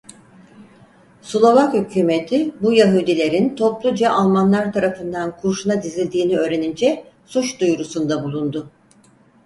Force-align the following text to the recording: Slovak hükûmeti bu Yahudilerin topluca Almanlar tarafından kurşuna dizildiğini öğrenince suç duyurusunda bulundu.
Slovak 1.21 1.73
hükûmeti 1.73 2.53
bu 2.61 2.73
Yahudilerin 2.73 3.55
topluca 3.55 4.11
Almanlar 4.11 4.73
tarafından 4.73 5.37
kurşuna 5.37 5.83
dizildiğini 5.83 6.37
öğrenince 6.37 7.05
suç 7.25 7.61
duyurusunda 7.61 8.23
bulundu. 8.23 8.69